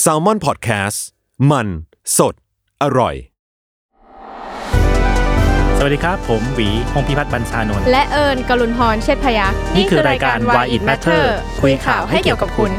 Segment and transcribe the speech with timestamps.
[0.00, 1.04] แซลมอนพอดแคสต์
[1.50, 1.68] มัน
[2.18, 2.34] สด
[2.82, 3.14] อร่อย
[5.78, 11.24] สวัสดีครับ ผมหวีพงพิพัฒน์บรรชานนท์และเอิญกลุนพรเชษพยักษ์นี่คือรายการ Why It Matter
[11.60, 12.70] คุยข่าวให้เกี่ยวกับคุณ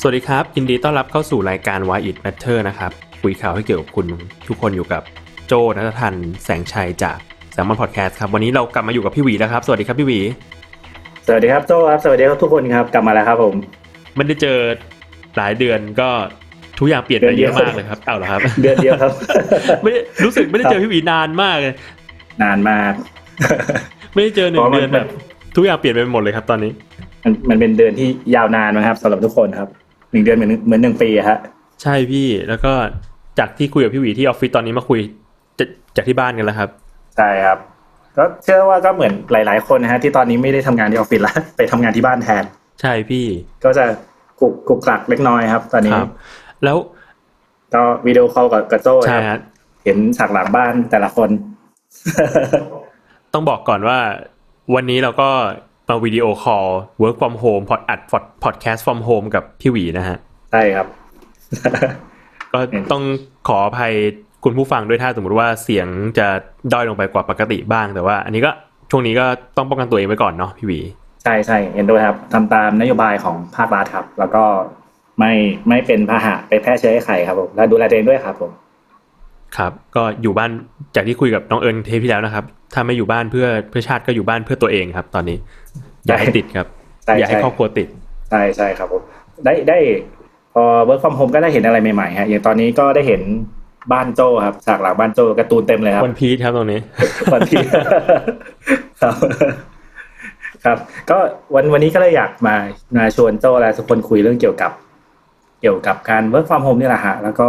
[0.00, 2.90] สวัสดีครับ ยินดีต้อนรับเข้าสู่รายการ Why It Matter นะครับ
[3.22, 4.06] คุยข่าวให้เกี่ยวกับคุณ
[4.48, 5.02] ทุกคนอยู่กับ
[5.46, 7.18] โจนัททันแสงชัยจาก
[7.54, 10.20] s ซ l m o n Podcast ครับ วันนี้เรากลับมาอยู่กับพี่หวีแล้วครับ สวัสดีครับพี่หวี
[11.30, 13.54] สวัสดีครับโจครับสวัสดีครับทุกคนครับกลับมาแล้วครับ ผม
[14.16, 14.58] ไม่ได้เจอ
[15.36, 16.08] หลายเดือนก็
[16.78, 19.12] ทุกอย่างเปลี่ยนไปเยอะมากเลยครับเอาเหรอครับ เดือนเดียวครับ
[19.82, 21.74] ไม่ได้รู้สึกไม่ได้เจอพี่หวีนานมากเลย
[22.42, 22.92] นานมาก
[24.14, 25.06] ไม่ได้เจอหนึ่เพงราะมันเดือนแบบ
[25.56, 26.72] ทุกอย่างเปลี่ยนไปหมดเลยครับตอนนี้
[27.24, 29.68] มันมันเป็นเดือนที่ยาวนานนะครับสำหรับทุกคนครับ
[30.12, 31.38] หนึ่งเดือนเหมือนเหมือนหนึ่งปีอะฮะ
[31.82, 32.72] ใช่พี่แล้วก็
[33.38, 35.00] จากที่คุยกับพี่หวีที่ออฟฟิศตอนนี้มาคุย
[35.58, 36.68] จากจากที่บ้านกันแล้วครับ
[37.16, 37.58] ใช่ครับ
[38.18, 42.44] ก็เชื่อว่าก็เหมือนหลาย ๆ คนนะฮะที่ตอนนี้ไม่ได้ทำงานที่ออฟฟิศแล้วไปทำงานที่บ้านแทน
[42.80, 43.24] ใช่พี่
[43.64, 43.84] ก็จะ
[44.40, 46.10] กุกกุกกักเล็กน้อยครับ ตอนนี้ครับ
[46.64, 46.76] แล้ว
[47.74, 49.38] ก็ video call กับกับโจ้ใช่ครับฮะ
[49.84, 51.30] เห็นฉากหลังบ้านแต่ละคน
[53.32, 53.98] ต้องบอกก่อนว่า
[54.74, 55.30] วันนี้เราก็
[55.88, 56.66] มา video call
[57.02, 58.00] work from home พอดอัด
[58.44, 60.18] podcast from home กับพี่หวีนะฮะ
[60.52, 60.86] ใช่ครับ
[62.52, 62.58] ก็
[62.92, 63.02] ต้อง
[63.48, 63.94] ขออภัย
[64.44, 65.86] คุณผู้ฟังด้วยถ้าสมมติว่าเสียง
[66.18, 66.26] จะ
[66.72, 68.50] ด้อยลงไปกว่าปกติบ้างแต่ว่า อันนี้ก็
[68.90, 70.80] ช่วงนี้ก็ต้องป้องกันตัวเองไว้ก่อนเนาะพี่หวี
[71.22, 74.44] ใช่ใช่เห็นด้วยครับทำตามนโยบายของภาครัฐครับ แล้วก็
[75.18, 75.32] ไม่
[75.68, 78.50] ไม่เป็นพาหะไปแพร่เชื้อให้ใครครับผมและดูแลตัวเองด้วยครับผม
[79.56, 80.50] ครับ ก็อยู่บ้าน
[80.96, 82.44] จากที่คุยกับน้องเอิญเทปที่แล้วนะครับ
[82.74, 85.38] ถ้าไม่อยู่บ้านเพื่อเพื่อชาติก็อยู่บ้านเพื่อตัวเองครับ ตอนนี้
[86.06, 86.66] อย่าให้ติดครับ
[87.04, 87.88] ใช่อย่าให้ใช่ครอบครัวติด
[88.30, 89.02] ใช่ใช่ครับผม
[89.44, 89.78] ได้ได้
[90.54, 93.22] พอ work from home ก็ได้เห็นอะไรใหม่ๆฮะอย่างตอนนี้ก็ได้เห็น
[93.92, 96.80] บ้านโจ้ครับฉากหลังบ้านโจ้การ์ตูนเต็มเลยครับวันพีชครับตรงนี้
[97.34, 97.64] วันที่
[99.02, 99.14] ครับ
[100.64, 100.78] ครับ
[101.10, 101.18] ก็
[101.54, 102.56] วันวันนี้ก็เลยอยากมา
[102.96, 104.72] มาชวนโจ้และทุกคนคุยเรื่องเกี่ยวกับ
[105.60, 107.48] เกี่ยวกับการ work from home นี่แหละฮะแล้วก็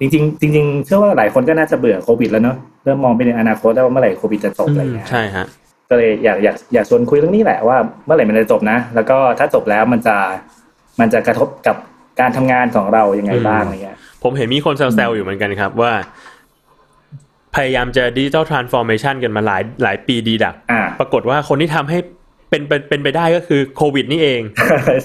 [0.00, 5.46] จริง ๆ จริง ๆ เชื่อว่าหลายคนก็น่าจะเบื่อโควิดแล้วเนอะเริ่มมองไปในอนาคตแล้วว่าเมื่อไหร่โควิดจะจบอะไรอย่างเงี้ยใช่ฮะ
[5.90, 7.76] ก็เลยอยากอยากอยากชวนคุยเรื่องนี้แหละว่า
[8.06, 10.16] เมื่อไหร่มันจะจบนะ แล้วก็ถ้าจบแล้วมันจะ
[11.00, 11.76] มันจะกระทบกับ
[12.20, 13.93] การทำงานของเรายังไงบ้างอะไรเงี้ย
[14.24, 15.92] ผมเห็นมีคนแซวๆอยู่เหมือนกันครับว่า
[17.54, 21.98] พยายามจะดิจิ t a ลทรานส์ฟอร์เมชันกันมาหลายหลายปีดีดักอ่าปรากฏว่าคนที่ทำให้
[22.50, 24.40] เป็นเป็นเป็นไปได้ก็คือโควิดนี่เอง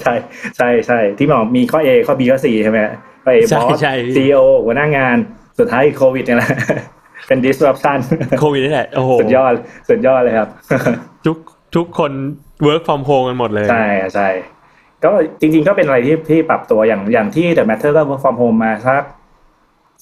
[0.01, 0.13] ใช่
[0.57, 2.79] ใช่ใช่ที่บอกมีข้อ A ข้อ B ข้อ C ใช่ไหม
[3.23, 5.17] ข้อ A ใช่บอสใช่ CEO หัวหน้างาน
[5.59, 6.51] สุดท้ายโควิดเนี่ยแหละ
[7.27, 7.99] เป็น disruption
[8.39, 9.53] โควิดนี่แหละโอ้โหสุดยอด
[9.89, 10.47] สุดยอดเลยครับ
[11.25, 11.37] ทุก
[11.75, 12.11] ทุกคน
[12.67, 14.29] work from home กันหมดเลย ใช่ใช่
[15.03, 19.03] ก็จริง ๆ ก็เป็นอะไรที่ที่ปรับตัวอย่างอย่างที่ The Matter ก็ work from home มาสัก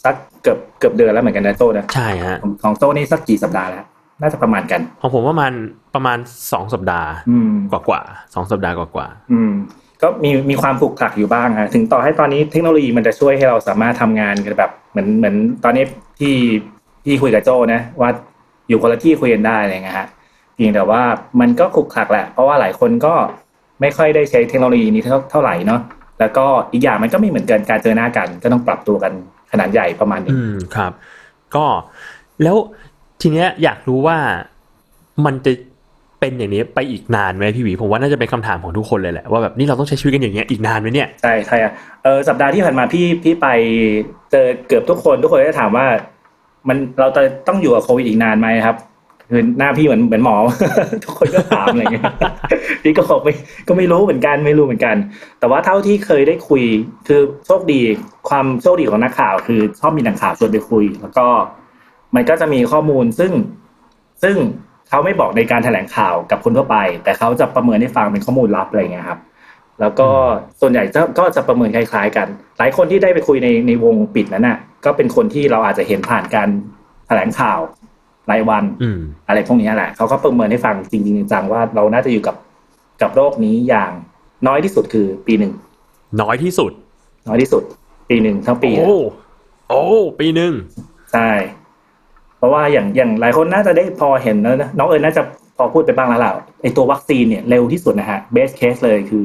[0.03, 3.85] สักเกือบเกือบเดือนแล้วเหมือนกันนะโต้นะใช่ฮะของของโต้นี่สักกี่สัปดาห์แล้ว
[4.21, 5.51] น่าจะประมาณกัน ของผมประมาณ
[5.95, 6.17] ประมาณ
[6.51, 9.51] สองสัปดาห์อืมกว่ากว่าๆสองสัปดาห์กว่ากว่าอืม
[10.01, 15.85] ก็มีมีความขลุกขลักอยู่บ้างฮะถึงต่อให้ตอนนี้เทคโนโลยีมันจะช่วยให้เราสามารถทำงานกันแบบ เหมือนเหมือนตอนนี้
[16.19, 16.35] ที่
[17.05, 18.09] ที่คุยกับโจนะว่า
[18.69, 20.07] อยู่คนละที่คุยกันได้อะไรเงี้ยฮะ
[20.55, 21.01] เพียงแต่ว่า
[21.39, 23.13] มันก็ขลุกขลักแหละ เพราะว่าหลายคนก็
[23.81, 25.81] ไม่ค่อยได้ใช้เทคโนโลยีนี้เท่าเท่าไหร่เนาะ
[26.19, 29.11] แล้วก็อีกอย่างมันก็ไม่เหมือนกันการเจอหน้ากัน ก็ต้องปรับตัวกัน
[29.51, 30.91] ขนาดใหญ่ประมาณหนึงอืมครับ
[31.55, 31.65] ก็
[32.43, 32.57] แล้ว
[33.21, 34.17] ทีเนี้ยอยากรู้ว่า
[35.25, 35.51] มันจะ
[36.19, 41.73] เป็นอย่างนี้ไปอีกนานไหมพี่หวีผมว่าน่าจะเป็นคำถามของทุกคนเลยแหละว่าแบบนี่เราต้องใช้ชีวิตกันอย่างเงี้ยอีกนานไหมเนี่ยใช่ใช่อะ
[42.03, 43.47] เออสัปดาห์ที่ผ่านมาพี่พี่ไป
[44.31, 45.85] เจอเกือบทุกคนทุกคนก็จะถามว่า
[46.67, 48.75] มันเราจะต้องอยู่กับโควิดอีกนานไหมครับ
[49.29, 50.35] คือหน้าพี่เหมือนเหมือนหมอ
[51.03, 52.05] ทุกคนก็ถามอะไรเงี้ย
[52.83, 53.33] พี่ก็บอกไม่
[53.67, 54.95] ก็ไม่รู้เหมือนกันไม่รู้เหมือนกัน
[55.39, 56.63] แต่ว่าเท่าที่เคยได้คุย
[57.07, 57.79] คือโชคดี
[58.29, 61.27] ความโชคดีของนักข่าว คือชอบมีนักข่าวชวนไปคุย แล้วก็
[62.15, 63.31] มันก็จะมีข้อมูลซึ่ง
[64.23, 64.35] ซึ่ง
[64.89, 69.19] เขาไม่บอกในการแถลงข่าวกับคนทั่วไป แต่เขาจะประเมินให้ฟังเป็นข้อมูลลับอะไรเงี้ยครับ
[69.81, 70.07] แล้วก็
[70.61, 72.27] ส่วนใหญ่จะก็จะประเมินคล้ายๆ กัน
[72.57, 76.49] หลายคนที่ได้ไปคุยในในวงปิดนั้นน่ะ ก็เป็นคนที่เราอาจจะเห็นผ่านการ
[77.07, 77.59] แถลงข่าว
[78.31, 82.35] รายวันอืมอะไรพวกนี้แหละเขาก็ประเมินให้ฟังจริงๆจังๆว่าเราน่าจะอยู่กับ
[83.01, 83.91] กับโรคนี้อย่าง
[84.47, 85.53] น้อยที่สุดคือปีหนึ่ง
[86.21, 86.71] น้อยที่สุด
[87.27, 87.63] น้อยที่สุด
[88.09, 88.97] ปีหนึ่งทั้งปีโอ้
[89.69, 89.81] โอ้
[90.19, 90.53] ปีหนึ่ง
[91.13, 91.29] ใช่
[92.37, 95.21] เพราะว่าอย่างอย่างหลายคนน่าจะได้พอเห็นแล้วนะน้องเอิญน่าจะ
[95.57, 96.31] พอพูดไปบ้างแล้วล่ะ
[96.61, 99.23] ไอตัววัคซีนเนี่ยเร็วที่สุดนะฮะเบสเคสเลยคือ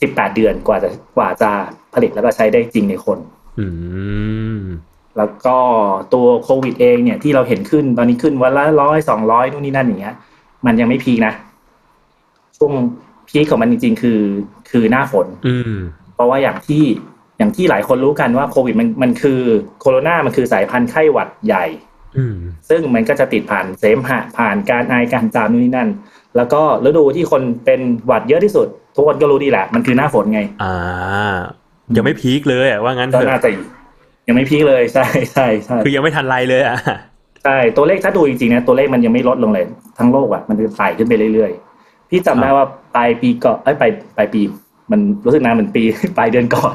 [0.00, 1.50] สิบแปดเดือนกว่าจะกว่าจะ
[1.94, 3.18] ผลิตแล้วก็ใช้ได้จริงในคน
[3.58, 3.66] อื
[4.58, 4.62] ม
[5.18, 5.56] แล้วก็
[6.14, 10.14] ตัวโควิดเองเนี่ยที่เราเห็นขึ้นตอนนี้ขึ้นวันละร้อยสองร้อยนู่นนี่นั่นอย่างเงี้ย
[10.66, 11.32] มันยังไม่พีคนะ
[12.56, 12.72] ช่วง
[13.28, 14.20] พีคของมันจริง ๆ คือ
[14.70, 15.74] คือหน้าฝน อืม
[16.14, 16.84] เพราะว่าอย่างที่
[17.38, 19.40] อย่างที่หลายคนรู้กันว่าโควิดมันมันคือ
[19.80, 21.66] โคโรนามันคือสายพันธุ์ไข้หวัดใหญ่
[22.16, 22.36] อืม
[22.68, 25.88] ซึ่งมันก็จะติดผ่านเสมหะผ่านการไอการจามนู่นนี่นั่น
[26.36, 28.66] แล้วก็ฤดูที่คนเป็นหวัดเยอะที่สุด
[28.96, 30.74] ทุกคนก็รู้ดีแหละ มันคือหน้าฝนไง อ่า
[31.96, 33.50] ยังไม่พีคเลยอะว่างั้นเถก็น่าอะจะ
[34.30, 36.76] ยังไม่พีคเลยใช่ใช่ใช่คือยังไม่ทันไรเลยอะ
[37.44, 39.64] ใช่ตัวเลขถ้าดูจริงๆนะตัวเลขมันยังไม่ลดลงเลย
[39.98, 42.66] ทั้งโลกอะมันจะไต่ขึ้นไปเรื่อยๆ พี่จำได้ว่า
[42.96, 44.40] ปลายปีก่อนไอ้ยปลายปลายปี
[44.90, 45.82] มันรู้สึกนานเหมือนปี
[46.18, 46.74] ปลายเดือนก่อน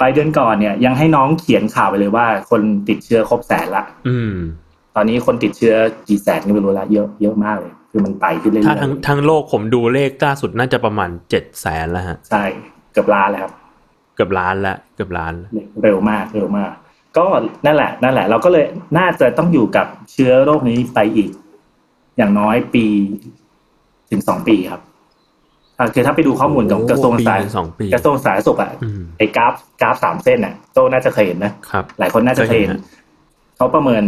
[0.00, 4.34] ปลายเดือนก่อนเนี่ย ยังให้น้องเขียนข่าวไปเลยว่า คนติดเชื้อครบแสนละ อืม
[4.96, 5.74] ตอนนี้คนติดเชื้อ
[6.08, 12.42] กี่แสนก็ไม่รู้ละเยอะเยอะมากเลย คือมันไต่ขึ้นเรื่อยถ้าทั้งทั้งโลกผมดูเลขล่าสุดน่าจะประมาณเจ็ดแสนแล้วฮะๆใช่
[12.92, 13.52] เกือบล้านแล้วครับ
[14.14, 15.50] เกือบล้านละเกือบล้านละ
[15.82, 16.72] เร็วมากเร็วมาก
[17.18, 17.26] ก็
[17.66, 18.64] นั่นแหละนั่นแหละ เราก็เลย
[18.98, 21.30] น่าจะต้องอยู่กับเชื้อโรคนี้ไปอีก
[22.16, 22.84] อย่างน้อยปี
[24.10, 24.80] ถึงสองปีครับ
[25.78, 32.82] อ่าคือถ้าไปดูข้อมูลของกระทรวงปีสาธารถึงสองปีกระทรวงสาธารณสุขอะอืมไอ้กราฟกราฟสามเส้นอะโจน่าจะเคยเห็นนะครับหลายคนน่าจะเคยเห็นเคยเห็น
[33.56, 34.02] เขาประเมิน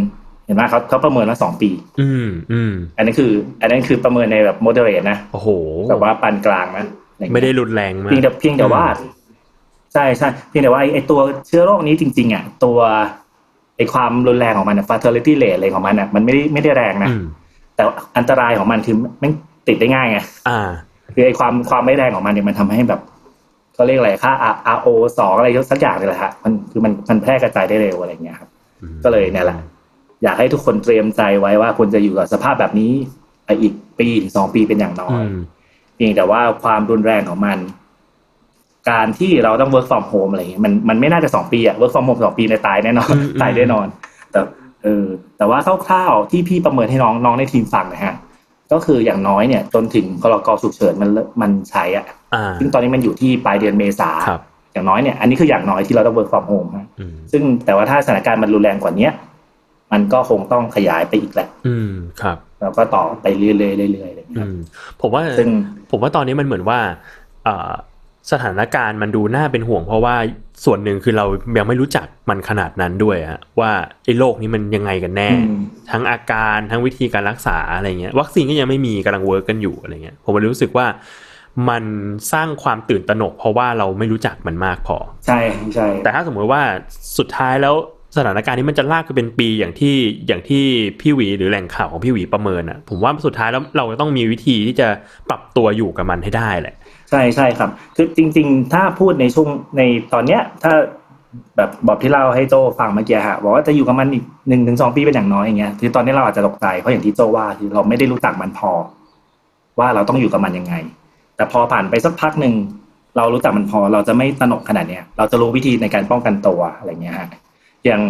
[0.46, 1.70] เห็นไหมเขาเขาประเมินว่าสองปี
[2.00, 3.30] อืมอืมอันนั้นคือ
[3.60, 5.48] อันนั้นคือประเมินในแบบโมเดเรตนะโอ้โห
[5.88, 8.84] แบบว่าปานกลางนะอะรอย่างเงี้ยไม่ได้รุนแรงมากเพียงแต่เพียงแต่ว่า
[9.92, 12.78] ใช่ใช่เพียงแต่ว่าไอ้ไอ้ตัวเชื้อโรคนี้จริง ๆอะตัว
[13.76, 17.24] ไอ้ความรุนแรงของมันอะ fatality rate อะไรของมันอะมันไม่ได้ไม่ได้แรงนะอืม
[17.74, 17.82] แต่
[18.16, 19.32] อันตรายของมันคือไม่ง
[19.68, 20.18] ติดได้ง่ายไง
[20.48, 20.68] อ่า
[21.14, 23.00] คือไอ้ความความไม่แรงของมันเนี่ยมันทำให้แบบ
[23.74, 24.32] เขาเรียกอะไรค่า
[24.76, 24.88] R O
[25.18, 28.48] สองอะไรสักอย่างนี่แหละฮะมันคือมันมันแพร่กระจายได้เร็วอะไรเงี้ยครับ
[29.04, 29.58] ก็เลยเนี่ยแหละ
[30.22, 32.92] อยากให้ทุกคนเตรียมใจไว้ว่าควรจะอยู่กับสภาพแบบนี้
[33.44, 35.36] ไปอีกปีถึงสองปีเป็นอย่างน้ออืยม
[35.94, 37.58] เพียงแต่ว่าความรุนแรงของมัน
[38.90, 43.86] การที่เราต้อง work from home อะไรเงี้ยมันมันไม่น่าจะสองปีอะ work from home สองปีในยตายแน่นอนอืมอืมตายแน่นอน
[44.32, 44.40] แต่
[44.82, 45.06] เออ
[45.38, 48.14] แต่ว่าคร่าวๆที่พี่ประเมินให้น้องน้องในทีมฟังนะฮะ
[48.72, 54.40] ก็คืออย่างน้อยเนี่ยจนถึงพรกฉุกเฉินมันเริ่มมันใช้อะอ่าซึ่งตอนนี้มันอยู่ที่ปลายเดือนเมษาครับ
[54.72, 59.12] อย่างน้อยเนี่ยอันนี้คืออย่างน้อยที่เราต้อง work from home ฮะอืมซึ่งแต่ว่าถ้าสถานการณ์มันรุนแรงกว่าเนี้ย
[59.92, 61.92] มันก็คงต้องขยายไปอีกแหละ อืม
[62.22, 63.52] ครับ แล้วก็ต่อไปเรื่อ
[63.88, 64.58] ยๆเรื่อยๆอะไรอย่างเงี้ยอืครับม
[65.00, 65.48] ผมว่าซึ่ง
[65.90, 66.78] ผมว่าตอนนี้มันเหมือนว่า
[67.44, 67.72] เอ่อ
[68.32, 70.16] สถานการณ์มันดูน่าเป็นห่วง เพราะว่า
[70.64, 71.26] ส่วนหนึ่งคือเรา
[71.58, 73.70] ยังไม่รู้จักมันขนาดนั้นด้วยฮะว่า
[74.04, 80.86] ไอ้โรคนี้มันยังไงกันแน่อืมทั้งอาการทั้งวิธีการรักษาอะไรเงี้ยวัคซีนก็ยังไม่มีกำลัง work กันอยู่อะไรเงี้ยผมเลยรู้สึกว่า
[81.68, 81.84] มัน
[82.32, 84.96] สร้างความตื่นตระหนก เพราะว่าเราไม่รู้จักมันมากพอ
[85.26, 85.40] ใช่
[85.74, 86.62] ใช่แต่ถ้าสมมติว่า
[87.18, 87.74] สุดท้ายแล้ว
[88.16, 89.96] สถานการณ์นี้มันจะลากไปเป็นปีอย่างที่
[90.26, 90.64] อย่างที่
[91.00, 94.88] พี่หวีหรือแหล่งข่าวของพี่หวีประเมินอะผมว่าสุดท้ายแล้วเราจะต้องมีวิธีที่จะ
[95.30, 96.74] ปรับตัวอยู่กับมันให้ได้แหละ
[97.10, 99.82] ใช่ใช่ครับ คือจริง ๆ ถ้าพูดในช่วงใน
[100.12, 100.72] ตอนเนี้ย ถ้า
[101.56, 108.70] แบบบอกที่เล่าให้โจฟังเมื่อกี้ฮะบอกว่าจะอยู่กับมันอีกหนึ่งถึงสองปีเป็นอย่างน้อยอย่างเงี้ยคือตอนนี้เราอาจจะตกใจเพราะอย่างที่โจว่าคือเราไม่ได้รู้จักมันพอ
[109.78, 110.74] ว่าเราต้องอยู่กับมันยังไง
[111.36, 112.54] แต่พอผ่านไปสักพักหนึ่ง
[113.16, 117.28] เรารู้จักมันพอเราจะไม่ตระหนกขนาดเนี้ยเราจะรู้วิธีในการป้องกันตัวอะไรเงี้ยฮะ
[117.84, 118.00] อย่าง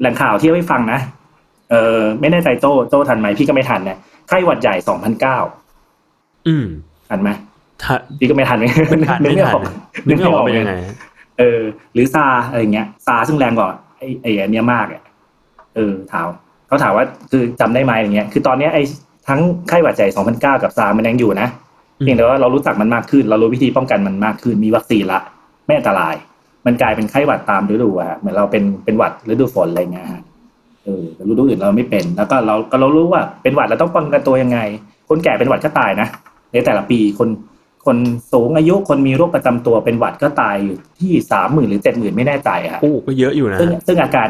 [0.00, 1.00] แหล่งข่าวที่เอาให้ฟังนะ
[1.70, 3.98] เออไม่แน่ใจโจโจทันไหมพี่ก็ไม่ทันนะ
[4.28, 5.38] ไข้หวัดใหญ่สองพันเก้า
[6.46, 6.66] อืม
[7.08, 7.53] ทันไหมถ้า
[8.18, 8.68] พี่ก็ไม่ทันไม่
[9.08, 9.62] ทันไม่ทัน
[10.06, 10.72] นึกไม่ออกเป็นยังไง
[11.38, 11.60] เออ
[11.94, 13.68] หรือซาอะไรเงี้ยซาซึ่งแรงกว่า
[13.98, 15.02] ไอ้ไอ้อันเนี้ยมากอะ
[15.74, 16.26] เออถาม
[16.66, 18.82] เขาถามว่าคือจำได้ไหมอะไรเงี้ย คือตอนเนี้ยไอ้
[19.28, 21.48] ทั้งไข้หวัดใหญ่2009 กับซามันยังอยู่นะ
[22.00, 25.20] อืมเพียงแต่ว่าเรารู้จักมันมากขึ้น เรารู้วิธีป้องกันมันมากขึ้น มีวัคซีนละ
[25.66, 26.14] ไม่อันตราย
[26.66, 30.22] มันกลายเป็นไข้หวัดตามฤดูอะฮะเหมือนเราเป็นเป็นหวัดฤดูฝนอะไรเงี้ยฮะ
[30.84, 34.58] เออแต่ฤดูอื่นเราไม่เป็น แล้วก็เราก็เรารู้ว่าเป็นหวัดเราต้องป้องกันตัวยังไง
[35.08, 36.08] คนแก่เป็นหวัดก็ตายนะ
[36.52, 37.28] ในแต่ละปีคน
[37.86, 37.96] คน
[38.32, 44.28] สูงอายุคนมีโรคประจำตัวเป็นหวัดก็ตายอยู่ที่สามหมื่นหรือเจ็ดหมื่นไม่แน่ใจอะฮะโอ้ก็เยอะอยู่นะซึ่งซึ่งอาการ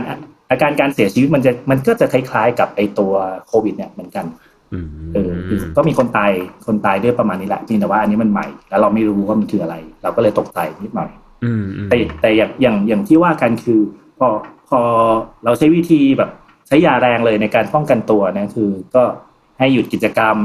[0.50, 3.12] อาการการเสียชีวิตมันจะมันก็จะคล้ายๆกับไอตัว
[3.48, 4.26] โควิดเนี่ยเหมือนกัน
[4.72, 6.30] อืมเออคือก็มีคนตาย
[6.66, 11.10] คนตายด้วยประมาณนี้แหละเพียงแต่ว่าอันนี้มันใหม่ แล้วเราไม่รู้ว่ามันคืออะไร เราก็เลยตกใจนิดหน่อย
[11.44, 13.80] อืมอืมแต่แต่อย่างอย่างอย่างที่ว่ากันคือ
[14.18, 14.28] พอ
[14.68, 14.80] พอ
[15.44, 16.30] เราใช้วิธีแบบ
[16.66, 19.02] ใช้ยาแรงเลยในการป้องกันตัวนะคือ ก็
[19.58, 20.36] ให้หยุดกิจกรรม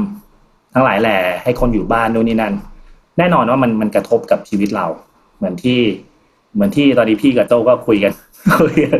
[0.74, 2.54] ทั้งหลายแหล่ให้คนอยู่บ้านนู่นนี่นั่น
[3.20, 4.86] แน่นอนว่ามันมันกระทบกับชีวิตเรา
[5.36, 5.80] เหมือนที่
[6.54, 8.12] เหมือนที่ตอนนี้พี่กับโต้ก็คุยกัน
[8.62, 8.98] คุยกัน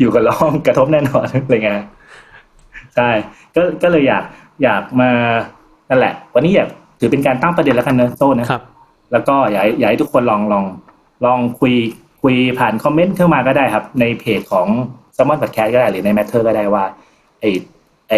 [0.00, 1.76] อยู่กับล้อมกระทบแน่นอนอะไรเงี้ย
[2.96, 3.10] ใช่
[3.56, 4.24] ก็ก็เลยอยาก
[4.62, 5.10] อยากมา
[5.90, 6.68] นั่นแหละ วันนี้อยาก
[7.00, 8.62] ถือเป็นการตั้งประเด็นแล้วกันเนอะโต้นะครับ
[9.12, 10.64] แล้วก็อยากให้อยากให้ทุกคนลองลอง
[11.24, 11.74] ลองคุย
[12.22, 14.66] คุยผ่านคอมเมนต์เข้ามาก็ได้ครับ ในเพจของ
[15.16, 16.84] s ซ m o n Podcast ก็ได้หรือใน Matter ก็ได้ว่า
[17.40, 17.44] ไอ
[18.08, 18.14] ไอ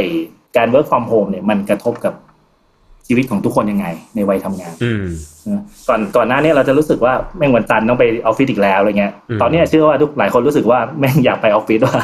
[0.56, 2.14] การ work from home เนี่ยมันกระทบกับ
[3.06, 3.86] ชีวิตของทุกคนยังไง
[4.16, 5.04] ในวัยทำงานอืม
[5.48, 11.96] นะก่อนก่อนหน้าเนี้เราจะรู้สึกว่าแม่งวันจันทร์ต้องไปออฟฟิศอีกแล้วอะไรเงี้ยอืมตอนเนี้ยเชื่อว่าทุกหลายคนรู้สึกว่าแม่งอยากไปออฟฟิศว่า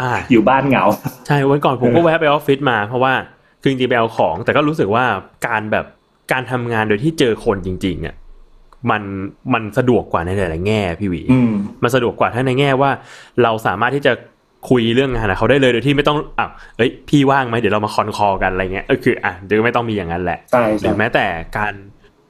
[0.00, 0.84] อ่าอยู่บ้านเหงา
[1.26, 3.12] ใช่วันก่อนผมก็แวะไปออฟฟิศมาเพราะว่า
[3.62, 5.04] คือจริงๆไปเอาของ แต่ก็รู้สึกว่า
[5.46, 5.84] การแบบ
[6.32, 8.14] การทำงานโดยที่เจอคนจริงๆอะ
[8.90, 9.02] มัน
[9.52, 12.90] มันสะดวกกว่าในหลายๆแง่พี่หวีอืมมันสะดวกกว่าถ้าในแง่ว่า
[13.42, 14.12] เราสามารถที่จะ
[14.70, 21.74] คุยเรื่องงานกับเขาได้เลยโดยที่ไม่ต้องอะเอ้ยพี่ว่างไหมเดี๋ยวเรามาคอนคอกันอะไรเงี้ยเออคืออะเดี๋ยวไม่ต้องมีอย่างนั้นแหละใช่หรืใช่อแม้แต่การ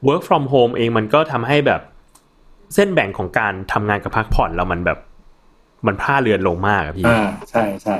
[0.07, 1.81] work from home เองมันก็ทำให้แบบ
[2.75, 4.99] เส้นแบ่งของการทำงานกับพักผ่อนเรามันแบบ
[5.87, 7.95] มันพลาดเรือนลงมากอะพี่อ่าใช่ใช่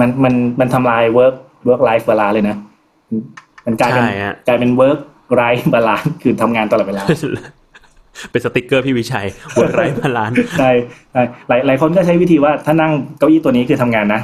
[0.00, 1.34] มันมันมันทำลาย work
[1.68, 2.56] work life balance เลยนะ
[3.66, 5.00] มันกลายเป็นใช่ฮะกลายเป็น work
[5.40, 7.04] life balance คือทำงานตลอดเวลา
[8.30, 9.26] เป็นสติกเกอร์พี่วิชัย
[9.58, 10.70] work life balance ใช่
[11.12, 14.20] ใช่หลายหลายคนก็ใช้วิธีว่าถ้านั่งเก้าอี้ตัวนี้คือทำงานนะ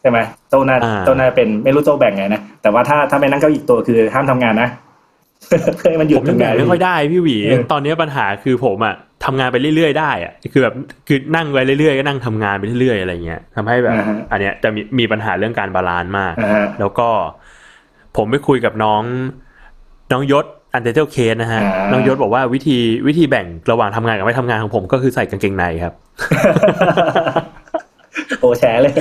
[0.00, 0.18] ใช่ไหม
[0.50, 4.68] โต๊ะหน้าอ่าโต๊ะหน้าเป็นไม่รู้โต๊ะแบ่งไงนะแต่ว่าถ้าถ้าไปนั่งเก้าอี้ตัวคือห้ามทำงานนะ
[5.76, 10.74] เพื่อให้มันหยุผดมยังทำแบ่งานงไม่ค่อยได้พี่หวีเออตอนนี้ปัญหาคือผมอะทำงานไปเรื่อยๆได้อะคือแบบ
[11.06, 17.08] คือนั่งไปเรื่อยๆก็นั่งทำงานไปเรื่อยๆอะไรเงี้ยทำให้แบบอ่าฮะอันเนี้ยจะมีมีปัญหาเรื่องการ balance มากอ่าฮะแล้วก็
[18.16, 19.02] ผมไปคุยกับน้อง
[20.12, 25.94] น้องยศ Untitled Case นะฮะอ่าน้องยศบอกว่าวิธีวิธีแบ่งระหว่างทำงานกับไม่ทำงานของผมก็คือใส่กางเกงในครับ
[28.40, 28.92] โอ้แชร์เลย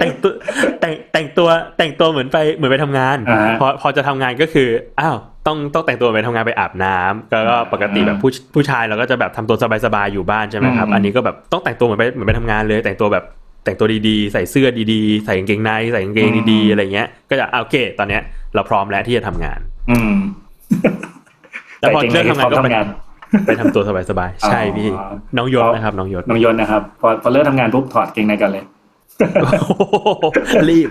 [0.00, 0.32] แต่งตัว
[0.80, 4.68] แต่งแต่งตัวแต่งตัวเหมือนไปเหมือนไปทำงานอ่าฮะพอพอจะทำงานก็คือ
[5.00, 5.16] อ้าว
[5.46, 13.24] ต้องต้องแต่งตัวไปทำงานไปอาบน้ำก็ก็อ่าปกติแบบผู้ผู้ชายเราก็จะแบบทำตัวสบายๆอยู่บ้านใช่ไหมครับอืมอันนี้ก็แบบต้องแต่งตัวเหมือนไปเหมือนไปทำงานเลย แต่งตัวแบบ
[13.64, 18.22] แต่งตัวดีๆ ใส่เสื้อดีๆ ใส่กางเกงในใส่กางเกงดีๆอะไรเงี้ย ก็จะอ่าโอเค ตอนเนี้ย
[18.54, 19.58] เราพร้อมแล้วที่จะทำงาน
[19.90, 20.12] อืม
[21.80, 22.86] แล้วพอเลิกทำงานก็ใส่ไปเกงในพร้อมทำงาน
[23.46, 28.64] ไปทำตัวสบายๆใช่พี่อ๋อน้องยศนะครับ น้องยศน้องยนต์นะครับพอพอเลิกทำงานปุ๊บถอดเกงในกันเลย
[29.40, 30.88] โอ้โหรีบ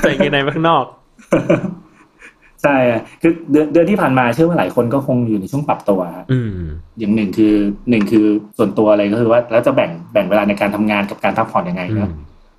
[0.00, 0.84] ใส่กางเกงในข้างนอก
[2.62, 6.50] ใช่อะคือเดือนเดือนที่ผ่านมาเชื่อว่าหลายคนก็คงอยู่ในช่วงปรับตัวฮะอืม
[6.98, 7.54] อย่างหนึ่งคือ
[7.90, 8.26] หนึ่งคือ
[8.58, 12.12] ส่วนตัวอะไรก็คือว่าแล้วจะแบ่งแบ่งเวลาในการทำงานกับการพักผ่อนยังไงอืเนอะม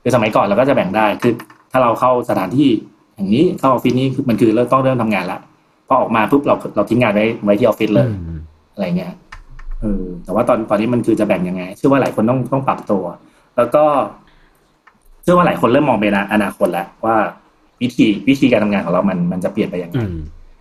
[0.04, 1.34] คือสมัยก่อนเราก็จะแบ่งได้คือ
[1.72, 2.70] ถ้าเราเข้าสถานที่
[3.16, 5.40] อย่างนี้เข้าออฟฟิศนี่คือมันคือเริ่มต้องเริ่มทำงานละ
[5.90, 8.40] พอออกมาปุ๊บเราเราทิ้งงานไว้ไว้ที่ออฟฟิศเลยอืม
[8.74, 9.14] อะไรเงี้ย
[9.82, 13.04] เออแต่ว่าตอนตอนนี้มันคือจะแบ่งยังไง เชื่อว่าหลายคนต้องต้องปรับตัว
[13.58, 13.84] แล้วก็
[15.24, 17.16] เชื่อว่าหลายคนเริ่มมองไปในอนาคตแล้วว่า
[17.82, 20.18] วิธีวิธีการทำงานของเรามันมันจะเปลี่ยนไปยังไงอืม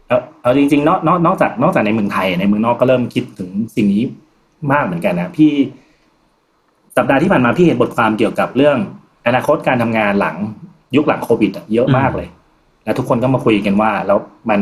[0.08, 4.02] เอาเอาจริงๆนอกนอกนอกจากนอกจากในเมืองไทยในเมืองนอกก็เริ่มคิดถึงสิ่งนี้
[4.73, 5.52] มากเหมือนกันนะพี่
[6.97, 8.76] สัปดาห์ที่ผ่านมาพี่เห็นบทความเกี่ยวกับเรื่อง
[9.26, 10.37] อนาคตการทำงานหลัง
[10.97, 12.28] ยุคหลังโควิดอะเยอะมากเลย
[12.85, 14.18] แล้วทุกคนก็มาคุยกันว่า แล้ว
[14.50, 14.61] มัน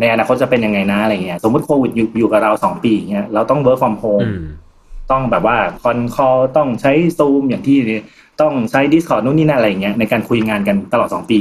[0.00, 4.46] ในอนาคตจะเป็นยังไงนะอะไรเงี้ยสมมติโควิดอยู่อยู่กับเราสองปีเงี้ยเราต้อง work from home อืม
[5.10, 7.78] ต้องแบบว่าคอนคอลต้องใช้ซูมอย่างที่
[8.40, 11.40] ต้องใช้ Discord นู่นนี่นั่นอะไรอย่างเงี้ยในการคุยงานกันตลอดสองปี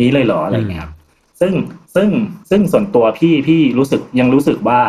[0.00, 0.92] นี้เลยเหรออะไรเงี้ยครับ
[1.40, 1.52] ซึ่ง
[1.96, 2.08] ซึ่ง
[2.50, 4.80] ซึ่งส่วนตัวพี่พี่รู้สึกยังรู้สึกว่า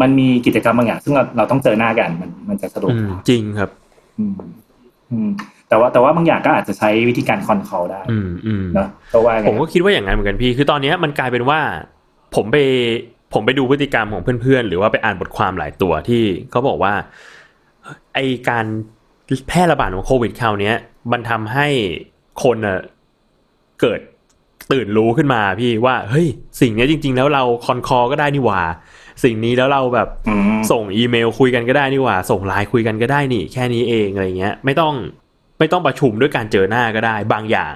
[0.00, 3.70] มันมีกิจกรรมบางอย่างซึ่งเราเราต้องเจอหน้ากันมันมันจะสะดวกอืกมว่าจริงครับ
[4.18, 4.32] อืม
[5.10, 5.30] อืม
[5.68, 11.60] แต่ว่าแต่ว่าบางอย่างก็อาจจะใช้วิธีการคอนคอลได้อืมอืมเนอะเพราะว่าไงผมก็คิดว่าอย่างนั้นเหมือนกันพี่ คือตอนเนี้ยมันกลายเป็นว่า
[12.34, 12.56] ผมไป
[13.34, 16.92] ผมไปดูพฤติกรรมของเพื่อนๆ หรือว่าไปอ่านบทความหลายตัวที่เขาบอกว่า
[18.14, 18.66] ไอการ
[19.48, 20.76] แพร่ระบาดของโควิดคราวเนี้ย
[21.12, 21.68] มันทำให้
[22.42, 22.80] คนเน่ะ
[23.80, 24.00] เกิด
[24.72, 26.26] ตื่นรู้ขึ้นมาพี่ว่าเฮ้ย
[26.60, 28.62] สิ่งเนี้ยจริง ๆ แล้วเราคอนคอก็ได้นี่หว่า
[29.24, 34.94] สิ่งนี้แล้วเราแบบอืมส่งอีเมลคุยกันก็ได้นี่หว่า ส่งไลน์คุยกันก็ได้นี่ แค่นี้เองอะไรเงี้ย ไม่ต้อง
[35.58, 37.74] ไม่ต้องประชุมด้วยการเจอหน้าก็ได้ บางอย่าง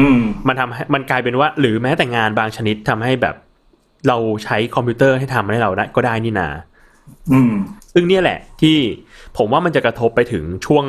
[0.00, 3.34] อืมมันทำให้มันกลายเป็นว่า หรือแม้แต่งานบางชนิดทำให้แบบ
[4.08, 6.48] เราใช้คอมพิวเตอร์ให้ทำให้เราได้ก็ได้นี่นา
[7.32, 7.52] อืม
[7.94, 8.76] ซึ่งเนี่ยแหละ ที่
[9.36, 10.84] ผมว่ามันจะกระทบไปถึงช่วง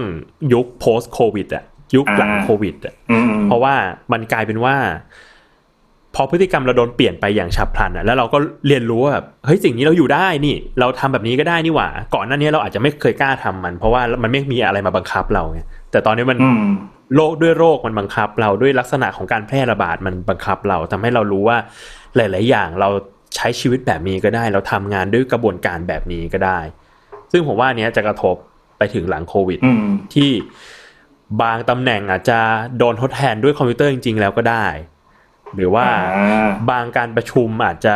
[0.54, 3.74] ยุค post covid อะยุคหลังอ่าโควิดอะอืมเพราะว่า
[4.12, 4.76] มันกลายเป็นว่า
[6.16, 16.66] พอพฤติกรรมเราโดนเปลี่ยนไปอย่างฉับพลันอะแล้วเราก็เรียนรู้ว่าแบบเฮ้ยสิ่งนี้เราอยู่ได้นี่ เราทำแบบนี้ก็ได้นี่หว่า ก่อนหน้านี้เราอาจจะไม่เคยกล้าทำมัน เพราะว่ามันไม่มีอะไรมาบังคับเราไง แต่ตอนนี้มันอืม
[17.16, 21.58] โรคด้วยโรคมันบังคับ เราด้วยลักษณะของการแพร่ระบาดมันบังคับเราทำให้เรารู้ว่า
[22.16, 22.90] หลาย ๆ อย่างเรา
[23.36, 26.60] ใช้ชีวิตแบบนี้ก็ได้ เราทำงานด้วยกระบวนการแบบนี้ก็ได้
[27.32, 28.36] ซึ่งผมว่าอันเนี้ยจะกระทบ
[28.78, 30.32] ไปถึงหลังโควิดอืมที่
[31.42, 32.40] บางตำแหน่งอาจจะ
[32.78, 34.66] โดนทดแทนด้วยคอมพิวเตอร์จริง ๆ แล้วก็ได้
[35.56, 35.86] หรือว่า
[36.18, 37.96] อ่าบางการประชุมอาจจะ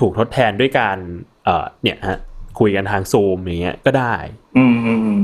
[0.00, 0.96] ถูกทดแทนด้วยการ
[1.44, 2.18] เอ่อเนี่ยฮะ
[2.60, 4.14] คุยกันทางซูมอย่างเงี้ยก็ได้
[4.56, 5.20] อืมอืมอืม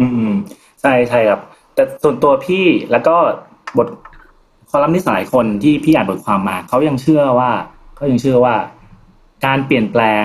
[0.00, 0.34] อืมอืม
[0.82, 1.40] ใช่ใช่ครับ
[1.74, 3.16] แต่ส่วนตัวพี่แล้วก็
[3.78, 3.88] บท
[4.70, 7.50] คอลัมนิสต์หลายคนที่พี่อ่านบทความมาเขายังเชื่อว่า
[7.96, 8.54] เขายังเชื่อว่า
[9.46, 10.24] การเปลี่ยนแปลง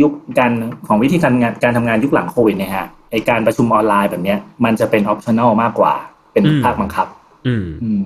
[0.00, 0.52] ยุคการ
[0.88, 5.92] ของวิธีการงานการทำงานยุคหลังโควิดเนี่ยฮะไอการประชุมออนไลน์แบบเนี้ย มันจะเป็นออปชั่นอลมากกว่า
[6.32, 7.06] เป็นอืมภาคบังคับ
[7.46, 8.04] อืมอืม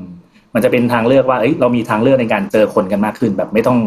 [0.54, 3.78] มันจะเป็นทางเลือกว่าเอ้ยเรามีทางเลือกในการเจอคนกันมากขึ้น แบบไม่ต้อง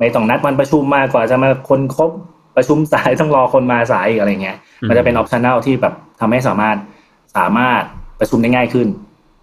[0.00, 2.10] ไม่ต้องนัดวันประชุมมากกว่าจะมาคนครบ
[2.56, 6.76] ประชุมสายต้องรอคนมาสายอีกอะไรเงี้ยอืมมันจะเป็น optional ที่แบบทำให้สามารถ
[7.36, 7.82] สามารถ
[8.20, 8.88] ประชุมได้ง่ายขึ้น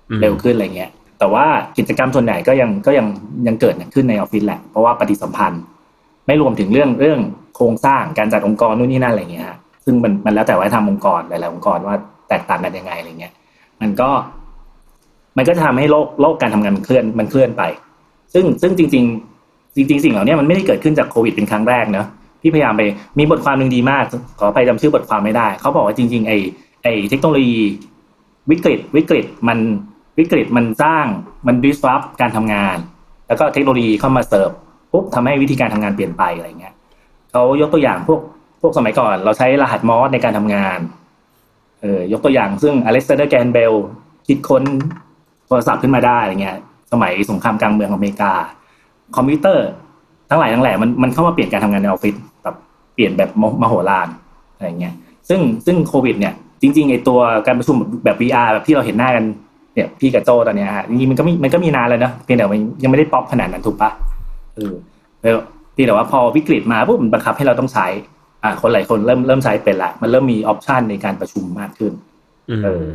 [0.09, 1.45] อืมเร็วขึ้นอะไรเงี้ย แต่ว่า
[1.77, 3.07] กิจกรรมส่วนใหญ่ก็ยังก็ยัง
[3.47, 5.62] ยังเกิดขึ้นในออฟฟิศแหละ เพราะว่าปฏิสัมพันธ์
[6.27, 7.19] ไม่รวมถึงเรื่องเรื่อง
[7.55, 11.95] โครงสร้างการจัดองค์กรนู่นนี่นั่นอะไรเงี้ยฮะซึ่งมันมันแล้วแต่ว่าทำองค์กรหลายๆองค์กรว่า
[12.29, 13.33] แตกต่างกันยังไงอะไรเงี้ย
[13.81, 14.09] มันก็
[15.38, 17.63] มันก็จะทำให้โลกโลกการทำงานมันเคลื่อนมันเคลื่อนไป
[18.33, 19.03] ซึ่งซึ่งจริง
[19.39, 22.07] ๆ จริง ๆ สิ่งเหล่านี้มันไม่ได้เกิดขึ้นจากโควิดเป็นครั้งแรกเนอะ
[22.41, 22.81] พี่พยายามไป
[23.19, 24.03] มีบทความหนึ่งดีมาก
[24.39, 26.38] ขอไปจำชื่อบทความไม่ได้ เขาบอกว่าจริง ๆ ไอ้
[26.83, 27.61] ไอ้เทคโนโลยี
[28.51, 29.59] วิกฤตวิกฤตมัน
[30.19, 31.05] วิกฤตมันสร้าง
[31.47, 32.77] มัน disrupt การทำงาน
[33.27, 34.51] แล้วก็เทคโนโลยีเข้ามาเสิร์ฟ
[34.91, 36.73] ปุ๊บทำให้วิธีการทำงานเปลี่ยนไปอะไรเงี้ย
[37.31, 38.19] เขายกตัวอย่างพวก
[38.61, 40.79] พวกสมัยก่อน เราใช้รหัสมอร์สในการทำงาน
[41.81, 43.73] เออยกตัวอย่างซึ่งอเล็กซานเดอร์ เกรแฮม เบลล์
[44.27, 44.63] คิดค้น
[45.47, 46.57] โทรศัพท์ขึ้นมาได้อะไรเงี้ย
[46.91, 48.33] สมัยสงครามกลางเมืองของอเมริกา
[49.15, 49.67] คอมพิวเตอร์
[50.29, 52.55] ทั้งหลายทั้งแหล่มันมันเข้ามาเปลี่ยนการทำงานในออฟฟิศแบบ
[52.93, 54.07] เปลี่ยนแบบมโหฬาร
[54.53, 54.93] อะไรเงี้ย
[55.29, 56.33] ซึ่งซึ่งโควิดเนี่ย
[56.63, 59.25] จริงๆไอ้ตัวการประชุมแบบ VR แบบที่เราเห็นหน้ากัน
[59.74, 63.91] เนี่ยพี่กับโจ้ตอนเนี้ยฮะจริงๆมันก็มีมันก็มีนานแล้วเนอะเพียงแต่มันยังไม่ได้ป๊อปขนาดนั้นถูกปะ
[64.55, 64.74] เออ
[65.22, 65.38] แล้ว
[65.75, 67.88] พี่แต่ว่าพอวิกฤตมาปุ๊บมันบังคับให้เราต้องใช้
[68.43, 71.93] อ่า คนหลายคนเริ่มเริ่มใช้เป็นละมันเริ่มมี option ในการประชุมมากขึ้น
[72.50, 72.86] อืมเออ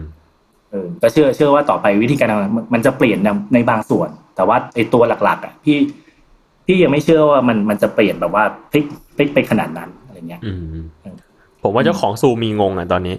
[0.70, 5.76] เออก็เชื่อเชื่อว่าต่อไปวิธีการทำงานมันมันจะเปลี่ยนในในบางส่วน แต่ว่าไอตัวหลัก ๆ อะพี่
[6.66, 8.84] พี่ยังไม่เชื่อว่ามันมันจะเปลี่ยนแบบว่าพลิก
[9.16, 10.58] พลิกไปขนาดนั้นอะไรเงี้ยอืม
[11.62, 13.14] ผมว่าเจ้าของซูมีงงอะตอนนี้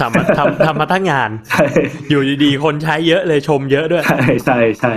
[0.00, 1.64] ทำมาทำทำมาทั้งงานใช่
[2.10, 4.92] อยู่ดีๆ คนใช้เยอะเลยชมเยอะด้วย ใช่ใช่ใช่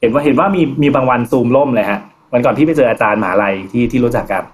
[0.00, 2.00] เห็นว่าเห็นว่ามีมีบางวันซูมล่มเลยฮะ
[2.32, 4.44] วันก่อนพี่ไปเจออาจารย์มหาลัยที่ที่รู้จักกัน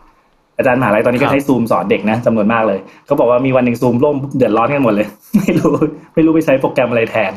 [0.58, 5.06] อาจารย์มหาลัยตอนนี้ครัก็บใช้ซูมสอนเด็กนะจำนวนมากเลย เขาบอกว่ามีวันหนึ่งซูมล่มเดือดร้อนกันหมดเลย
[5.38, 5.72] ไม่รู้
[6.14, 7.32] ไม่รู้ไปใช้โปรแกรมอะไรแทน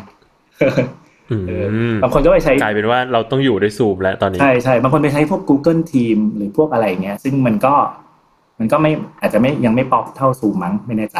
[1.32, 7.74] อืเออมบางคนก็ไปใช้กลายเป็นว่าเราต้องอยู่ด้วยซูมแล้วตอนนี้ ใช่ใช่บางคนไปใช้พวก Google Team หรือพวกอะไรอย่างเงี้ย ซึ่งมันก็
[8.60, 8.92] มันก็ไม่
[9.22, 11.18] อาจจะไม่ยังไม่ป๊อปเท่าซูมมั้งไม่แน่ใจ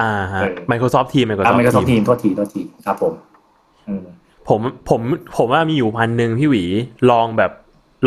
[0.00, 3.12] อ่าฮะเออ Microsoft Teams อ่า Microsoft Microsoft Teams Team โทษทีโทษทีครับผม
[3.86, 4.04] เออ
[4.48, 5.00] ผมผม
[5.36, 6.64] ผมว่ามีอยู่พันหนึ่งพี่หวี
[7.10, 7.52] ลองแบบ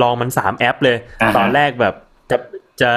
[0.01, 1.95] ลองมันสามแอปเลยาฮะตอนแรกแบบ
[2.31, 2.37] จะ
[2.81, 2.91] จะ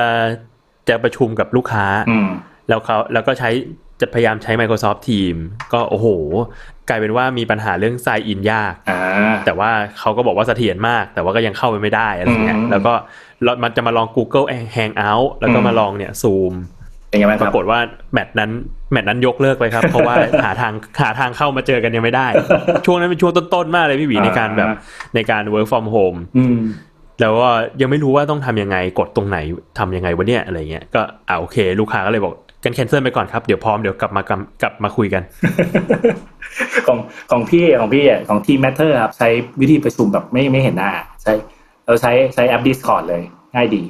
[0.89, 2.29] จะประชุมกับลูกค้าอืม
[2.69, 3.51] แล้วเขาแล้วก็ใช้
[4.01, 5.35] จะพยายามใช้ Microsoft Team
[5.73, 6.07] ก็โอ้โห
[6.89, 12.93] กลายเป็นว่ามีปัญหาเรื่อง sign in ยากอ่าแต่ว่าเขาก็บอกว่าเสถียรมาก แต่ว่าก็ยังเข้าไปไม่ได้อะไรเงี้ยอืมแล้วก็
[13.45, 16.55] เรามันจะมาลอง Google Hangout แล้วก็อืมมาลองเนี่ย Zoom
[17.11, 17.79] เป็นไงบ้างปครัราบกฏว่า
[18.13, 18.51] แมตช์นั้น
[18.93, 22.27] แมตช์นั้นยกเลิกไปครับ เพราะว่าหาทางหาทางเข้ามาเจอกันยังไม่ได้
[22.87, 24.69] ช่วงนั้นเป็นช่วงต้นๆมากเลยพี่หวีอ่าในการแบบ
[25.15, 26.59] ในการ work from home อืม
[27.21, 27.49] แล้วก็
[27.81, 29.39] ยังไม่รู้ว่าต้องทำยังไงกดตรงไหน
[29.79, 35.23] ทำยังไงวะเนี่ยอะไรเงี้ยก็อ่าโอเค ลูกค้าก็เลยบอกกันแคนเซิลไปก่อนครับ เดี๋ยวพร้อมเดี๋ยวกลับมากำกลับมาคุยกัน
[36.87, 36.99] ของ
[37.31, 39.29] ของพี่ของพี่อะของทีม Matter ครับ ใช้
[39.61, 41.33] วิธีประชุมแบบไม่ไม่เห็นหน้า ใช้
[41.87, 43.23] เราใช้ใช้แอป Discord เลย
[43.55, 43.83] ง่ายดี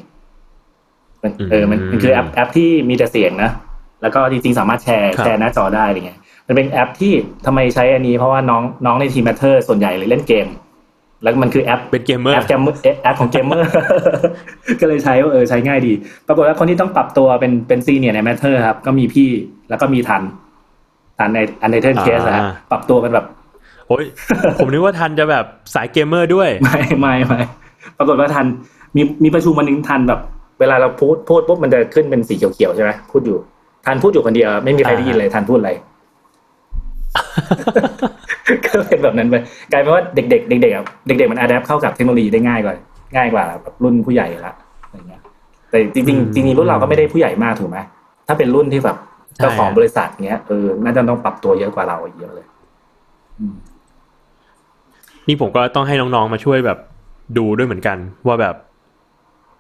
[1.23, 3.51] มันเออมันมันคือแอปแอปที่มีแต่เสียงนะ
[4.03, 7.13] แล้วก็จริงๆสามารถแชร์ครับแชร์หน้าจอได้อะไรเงี้ยมันเป็นแอปที่
[7.47, 10.49] ทำไมใช้อันนี้เพราะว่าน้องน้องในทีม Matter ส่วนใหญ่เลยเล่นเกม
[11.23, 13.71] แล้วมันคือแอปเป็นเกมเมอร์แอปเกมเมอร์แอปของเกมเมอร์
[14.81, 15.93] ก็เลยใช้ว่าเออใช้ง่ายดี
[16.27, 19.29] ปรากฏว่าคนที่ต้องปรับตัวเป็นเป็น senior ใน Matter ครับ ก็มีพี่
[19.69, 20.23] แล้วก็มีทัน
[21.19, 23.27] ทันในอันใน Untitled Case อะอ่าปรับตัวกันแบบ
[23.89, 24.05] โอ้ย
[24.59, 27.41] ผมนึกว่าทันจะแบบสายเกมเมอร์ด้วย ไม่ไม่ไม่
[27.99, 28.47] ปรากฏว่าทัน
[28.97, 30.21] มีมีประชุมวันหนึ่งทันแบบ
[30.61, 33.39] เวลาเราพูดพูดปุ๊บมันจะขึ้นเป็นสีเขียวๆใช่ไหมพูดอยู่
[33.87, 35.71] ทันพูดอยู่คนเดียวไม่มีใครได้ยินเลยทันพูดอะไร
[38.65, 39.35] ก็เป็นแบบนั้นไป
[39.73, 42.75] กลายเป็นว่าเด็ก ๆ เด็กๆอะเด็ก ๆ มันอัดแอปเข้ากับเทคโนโลยีได้ง่ายกว่า
[43.17, 45.23] ง่ายกว่าแบบรุ่นผู้ใหญ่ละอะไรเงี้ย
[45.71, 47.79] แต่จริงอืมๆจริงๆรุ่นเราก็ไม่ได้ผู้ใหญ่มากถูกไหม
[48.27, 48.97] ถ้าเป็นรุ่นที่แบบ
[49.37, 52.47] ใช่เจ้าของบริษัทเงี้ยเออน่าจะต้องปรับตัวเยอะกว่าเราเยอะเลย
[55.29, 56.79] นี่ผมก็ต้องให้น้องๆมาช่วยแบบ
[57.39, 58.55] ดูด้วยเหมือนกัน ว่าแบบ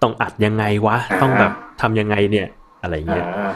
[0.03, 2.47] ต้องอัดยังไงวะอ่าต้องแบบทำยังไงเนี่ย
[2.83, 3.53] อะไรเงี้ยอ่า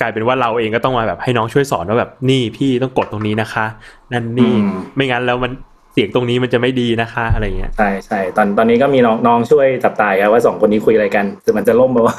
[0.00, 3.64] กลายเป็นว่าเราเองก็ต้องมาแบบให้น้องช่วยสอนว่าแบบนี่พี่ต้องกดตรงนี้นะคะ
[4.12, 5.52] นั่นนี่อืมไม่งั้นแล้วมัน
[5.92, 12.16] เสียงตรงนี้มันจะไม่ดีนะคะอะไรเงี้ยใช่ใช่ตอนตอนนี้ก็มีน้องน้องช่วยจับตายครับว่าสองคนนี้คุยอะไรกันแต่มันจะล่มมาว่า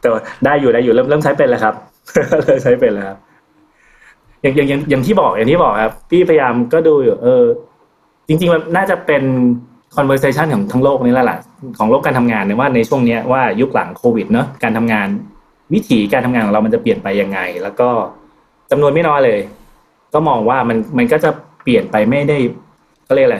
[0.00, 1.74] แต่ว่าได้อยู่ได้อยู่เริ่มเริ่มใช้เป็นแล้วครับ
[2.44, 3.18] เริ่มใช้เป็นแล้วครับ
[4.42, 7.44] อย่างอย่างอย่างอย่างที่บอกอย่างที่บอกครับ พี่พยายามก็ดูอยู่ เออ
[8.28, 9.22] จริง ๆ มันน่าจะเป็น
[9.96, 11.38] conversation ของทั้งโลกนี้แล้วล่ะ
[11.78, 15.08] ของโลกการทำงานเนี่ยว่าในช่วงเนี้ยว่ายุคหลังโควิดเนอะการทำงาน
[15.74, 17.88] วิถีการทำงานของเรามันจะเปลี่ยนไปยังไง แล้วก็
[18.70, 19.40] จำนวนไม่น้อยเลย
[20.14, 21.30] ก็มองว่ามันมันก็จะ
[21.62, 22.38] เปลี่ยนไปไม่ได้
[23.04, 23.38] เขาเรียกอะไร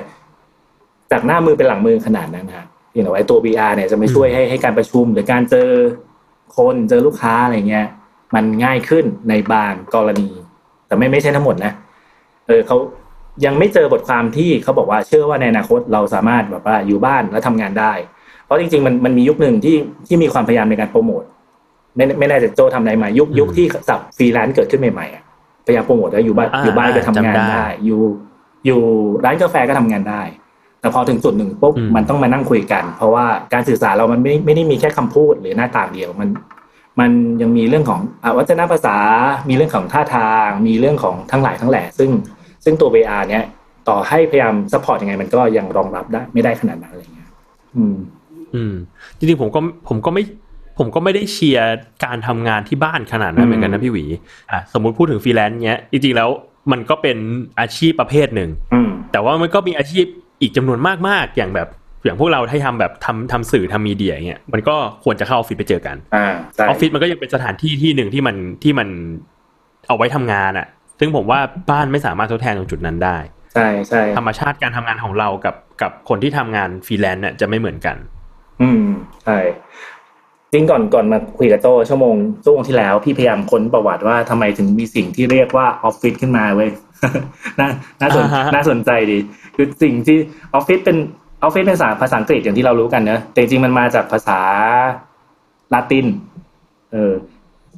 [1.11, 5.71] จากหน้ามือเป็นหลังมือขนาดนั้นฮะเพียงแต่ว่าไอ้ตัว VR เนี่ยจะไม่ช่วยให้ให้การประชุมหรือการเจอ
[6.57, 7.87] คนเจอลูกค้าอะไรเงี้ย
[8.35, 10.29] มันง่ายขึ้นในบางกรณี
[10.87, 11.73] แต่ไม่ไม่ใช่ทั้งหมดนะ
[12.47, 12.77] เออเขา
[13.45, 17.93] ยังไม่เจอบทความที่เขาบอกว่าเชื่อว่าในอนาคตเราสามารถแบบว่าอยู่บ้านแล้วทำงานได้
[18.45, 21.23] เพราะจริงๆมันมันมียุคหนึ่งที่ที่มีความพยายามในการโปรโมท
[21.97, 25.23] ไม่ไม่แน่ใจโจทำอะไรมายุคยุคที่สับฟรีแลนซ์เกิดขึ้นใหม่ๆอะ
[25.67, 28.01] พยายามโปรโมทว่าอยู่บ้านอ่าอยู่บ้านก็ทำงานจำได้ได้ อยู่
[28.67, 28.81] อยู่
[29.25, 30.23] ร้านกาแฟก็ทำงานได้
[30.81, 36.29] แต่พอถึงจุดหนึ่งปุ๊บอืมมันต้องมานั่งคุยกัน เพราะว่าการสื่อสารเรามันไม่ไม่ได้มีแค่คำพูดหรือหน้าตาเดียวมัน
[37.01, 37.11] มัน
[37.43, 38.97] ยังมีเรื่องของอวัจนภาษา
[39.49, 42.11] มีเรื่องของท่าทาง มีเรื่องของทั้งหลายทั้งแหล่ซึ่ง
[42.65, 43.45] ซึ่งตัว VR เนี้ย
[43.89, 47.29] ต่อให้พยายาม support ยังไงมันก็ยังรองรับได้ไม่ได้ขนาดนั้นอะไรเงี้ย
[47.77, 47.97] อืม
[48.55, 48.75] อืม
[49.19, 50.23] จริงๆผมก็ผมก็ไม่
[50.79, 54.05] ผมก็ไม่ได้เชียร์การทำงานที่บ้านขนาดนั้นเหมือนกันนะพี่หวี
[54.53, 56.29] อะสมมุติพูดถึงฟรีแลนซ์เนี้ย จริงๆแล้ว
[56.73, 57.19] มันก็เป็น
[57.61, 60.07] อาชีพประเภทหนึ่งอืมแต่ว่ามันก็มีอาชีพ
[60.41, 61.69] อีกจำนวนมากๆ อย่างแบบ
[62.05, 68.89] อย่างพวกเราที่ทำแบบทำทำสื่อทำมีเดียเงี้ย มันก็ควรจะเข้าออฟฟิศไปเจอกันอ่าใช่ออฟฟิศมันก็ยังเป็นสถานที่ที่หนึ่งที่มันที่มัน
[69.89, 70.67] เอาไว้ทำงานอะ่ะ
[71.01, 73.19] ซึ่งผมว่าบ้านไม่สามารถทดแทนตรงจุดนั้นได้
[73.55, 77.97] ใช่ใช่ธรรมชาติการทำงานของเรากับกับคนที่ทำงานฟรีแลนซ์น่ะจะไม่เหมือนกัน
[78.63, 78.83] อืม
[79.25, 79.39] ใช่
[80.53, 86.71] จริงก่อนก่อนมาคุยกับโจชั่วโมงชั่วโมงที่แล้วพี่พยายามค้นประวัติว่าทำไมถึงมีสิ่งที่เรียกว่าออฟฟิศขึ้นมาเว้ย
[87.59, 87.69] น่า
[88.01, 89.19] น่าสนอ่าฮะน่าสนใจดี
[89.57, 90.17] คือสิ่งที่
[90.55, 90.97] ออฟฟิศเป็น
[91.43, 94.41] ออฟฟิศเป็นภาษาภาษาอังกฤษอย่างที่เรารู้กันเนอะแต่จริงๆมันมาจากภาษา
[95.73, 96.07] ลาติน
[96.93, 97.13] เออ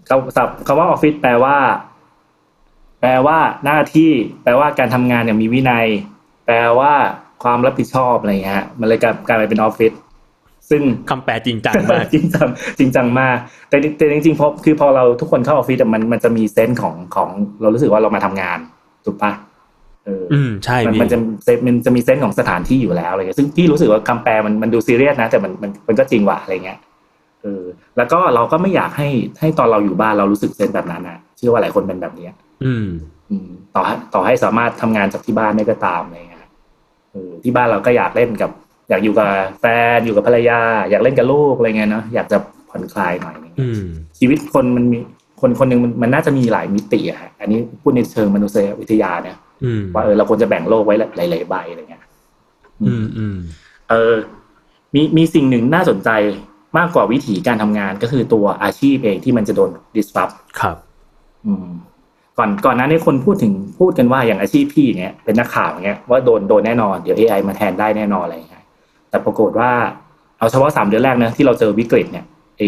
[0.08, 1.56] คำศัพท์คำว่าออฟฟิศแปลว่า
[3.00, 4.10] แปลว่าหน้าที่
[4.42, 5.86] แปลว่าการทำงานอย่างมีวินัย
[6.46, 6.92] แปลว่า
[7.42, 9.92] ความรับผิดชอบอะไรเงี้ยฮะมันเลยกลายกลายมาเป็นออฟฟิศ
[10.70, 13.36] ซึ่งคำแปลจริงจังมากจริงจังจริงจังมาก
[13.68, 17.28] แต่แต่จริงๆพอคือพอเราทุกคนเข้าออฟฟิศอะมันมันจะมีเซนส์ของของ
[17.60, 18.58] เรารู้สึกว่าเรามาทำงาน
[19.04, 19.32] ถูกปะ
[20.06, 26.78] เออออืมใช่มันพี่มันจะเซนมันจะมีเซนส์ของสถานที่อยู่แล้วอะไรเงี้ยซึ่งพี่รู้สึกว่าคำแปลมันมันดูซีเรียสนะ แต่มันมันมันก็จริงว่ะอะไรเงี้ย
[27.42, 27.62] เออ
[27.96, 29.08] แล้วก็เราก็ไม่อยากให้
[29.40, 32.32] ให้ตอนเราอยู่บ้านเรารู้สึกเซนส์แบบนั้นนะเชื่อว่าหลายคนเป็นแบบเนี้ย
[32.64, 32.86] อืม
[33.30, 36.46] อืมต่อให้ต่อให้สามารถทำงานจากที่บ้านได้ก็ตามอะไรเงี้ย
[37.12, 38.50] เออที่บ้านเราก็อยากเล่นกับ
[38.90, 39.28] อยากอยู่กับ
[39.60, 39.64] แฟ
[39.96, 42.36] นอยู่กับภรรยา อยากเล่นกับลูกอะไรเงี้ยเนาะอยากจะ
[42.70, 43.84] ผ่อนคลายหน่อยอะไรเงี้ยอืม
[44.18, 44.98] ชีวิตคนมันมี
[45.40, 52.02] คนคนหนึ่งมันมันน่าจะมีหลายมิติอะฮะอันนี้พูดในเชิงมนุษยวิทยาเนี่ยอืมว่าเออเราควรจะแบ่งโลกไว้หลาย ๆ ใบอะไรเงี้ย
[52.82, 53.36] อืมอืม
[53.90, 54.14] เออ
[54.94, 56.10] มีมีสิ่งหนึ่งน่าสนใจ
[56.78, 60.76] มากกว่าวิธีการทำงานก็คือตัวอาชีพเองที่มันจะโดน disrupt ครับ
[61.46, 61.70] อืม
[62.40, 68.64] ก่อนก่อนหน้านี้คนพูดถึงพูดกันว่าอย่างอาชีพพี่เงี้ยเป็นนักข่าวเงี้ยว่าโดนโดนแน่นอนเดี๋ยว AI มาแทนได้แน่นอนอะไรอย่างเงี้ย
[69.10, 69.70] แต่ปรากฏว่า
[70.38, 72.24] เอาเฉพาะสามเดือนแรกนะที่เราเจอวิกฤตเนี่ย
[72.56, 72.62] ไอ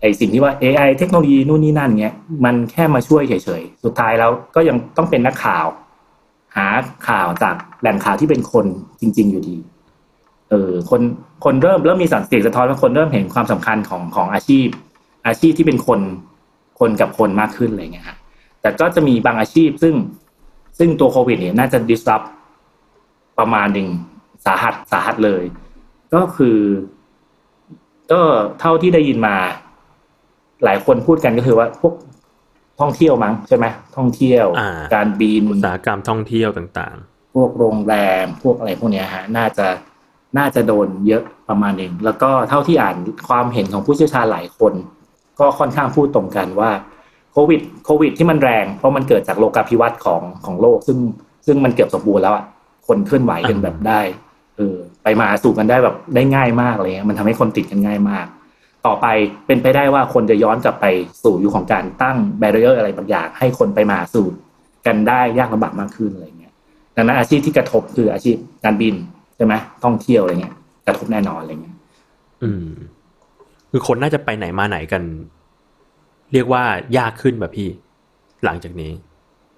[0.00, 5.66] ไอสิ่งที่ว่า AI เทคโนโลยีนู่นนี่นั่นเงี้ยมันแค่มาช่วยเฉยๆ สุดท้ายแล้วก็ยังต้องเป็นนักข่าว
[6.56, 6.66] หา
[7.08, 8.66] ข่าวจากแหล่งข่าวที่เป็นคน
[9.00, 9.56] จริง ๆ อยู่ดี
[10.50, 11.00] เออคน
[11.44, 14.66] คนเริ่มเริ่มมีสังเกตสะท้อนว่าคนเริ่มเห็นความสำคัญของของอาชีพ
[15.26, 16.00] อาชีพที่เป็นคน
[16.80, 18.16] คนกับคนมากขึ้นอะไรเงี้ยฮะ
[18.60, 19.94] แต่ก็จะมีบางอาชีพซึ่ง
[20.78, 22.26] ซึ่งตัวโควิดเนี่ยน่าจะ disrupt
[23.38, 23.88] ประมาณหนึ่ง
[24.46, 25.44] สาหัสสาหัสเลย
[26.14, 26.58] ก็คือ
[28.12, 28.20] ก็
[28.60, 29.36] เท่าที่ได้ยินมา
[30.64, 31.94] หลายคนพูดกันก็คือว่าพวก
[32.80, 36.96] ท่องเที่ยวมั้งใช่ไหมท่องเที่ยวอ่าการบินอุตสาหกรรมท่องเที่ยวต่าง
[37.34, 37.94] พวกโรงแร
[38.24, 39.66] มพวกอะไรพวกเนี้ยฮะน่าจะ
[40.38, 42.96] น่าจะโดนเยอะประมาณหนึ่งแล้วก็เท่าที่อ่าน
[43.28, 44.72] ความเห็นของผู้เชี่ยวชาญหลายคน
[45.40, 46.70] ก็ค่อนข้างพูดตรงกันว่า
[47.32, 50.98] โควิดโควิดที่มันแรง เพราะมันเกิดจากโลกาภิวัตน์ของของโลก ซึ่ง
[51.46, 52.44] ซึ่งมันเกือบสมบูรณ์แล้วอะ
[52.88, 54.00] คนเคลื่อนไหวกันแบบได้
[54.56, 58.26] เออไปมาหาสู่กันได้แบบได้ง่ายมากเลยมันทำให้คนติดกันง่ายมาก
[58.86, 59.06] ต่อไป
[59.46, 60.86] เป็นไปได้ว่าคนจะย้อนกลับไป
[61.22, 64.26] สู่ยุคของการตั้งแบเรียร์อะไรบางอย่าง ให้คนไปมาหาสู่
[64.86, 66.52] กันได้ยากลำบากมากขึ้นอะไรเงี้ย
[66.96, 68.94] ดังนั้นอาชีพที่กระทบคืออาชีพการบิน
[69.36, 70.54] ใช่ไหมท่องเที่ยวอะไรเงี้ย
[70.86, 72.66] กระทบแน่นอนอะไรเงี้ยๆอืม
[73.70, 75.02] คือคนน่าจะไปไหนมาไหนกัน
[76.32, 76.64] เรียกว่า
[76.98, 77.68] ยากขึ้นแบบพี่
[78.44, 78.92] หลังจากนี้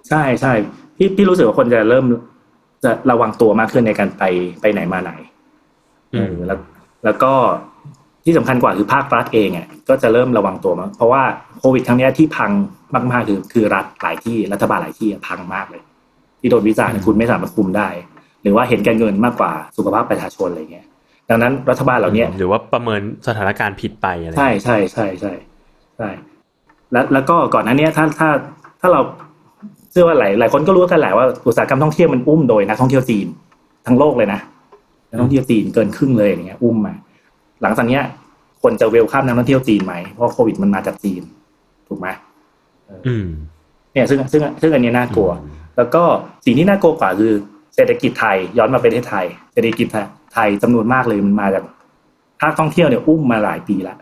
[0.08, 0.52] ใช่ใช่
[0.96, 2.04] พี่พี่รู้สึกว่าคนจะเริ่ม
[2.84, 4.22] จะระวังตัวมากขึ้นในการไป
[4.60, 5.12] ไปไหนมาไหน
[6.14, 6.58] อืมเออแล้ว
[7.04, 7.32] แล้วก็
[8.24, 11.22] ที่สำคัญกว่าคือภาครัฐเองอะก็จะเริ่มระวังตัวมากเพราะว่า
[11.58, 12.50] โควิดครั้งเนี้ยที่พัง
[12.94, 15.82] มากๆคือคือรัฐหลายที่รัฐบาลหลายที่อะพังมากเลย
[16.40, 17.88] ที่โดนวิจารณ์คุณไม่สามารถคุมได้
[18.42, 20.86] หรือว่าเห็นแก่เงินมากกว่าสุขภาพประชาชนอะไรเงี้ย
[21.30, 25.32] ดังนั้นรัฐบาลเหล่าเนี้ยหรือว่าประเมินสถานการณ์ผิดไปอะไรใช่ใช่ใช่ใช่
[25.96, 26.08] ใช่
[26.92, 28.28] แล้วแล้วก็ก่อนหน้านี้ถ้าถ้า
[28.80, 29.00] ถ้าเรา
[29.90, 33.26] เชื่อว่าหลายหลายคนก็รู้กันแหละว่าอุตสาหกรรมท่องเที่ยวมันอุ้มโดยนักท่องเที่ยวจีน
[33.86, 34.40] ทั้งโลกเลยนะ
[35.10, 36.94] นักท่องเที่ยวจีนเกินครึ่งเลยอย่างเงี้ยอุ้มมา
[37.62, 38.02] หลังจากเนี้ย
[38.62, 41.22] คนจะเวลข้ามนักท่องเที่ยวจีนไหมเพราะโควิดมันมาจากจีน
[41.88, 42.08] ถูกไหม
[43.06, 43.26] อืม
[43.92, 45.30] เนี่ยซึ่งซึ่งซึ่งอันนี้น่ากลัว
[45.76, 46.02] แล้วก็
[46.44, 47.32] สิ่งที่น่ากลัวกว่าคือ
[47.74, 49.86] เศรษฐกิจไทย ย้อนมาประเทศไทย เศรษฐกิจ
[50.34, 51.64] ไทยจำนวนมากเลยมันมาจาก
[52.40, 53.98] ภาคท่องเที่ยวเนี่ยอุ้มมาหลายปีแล้ว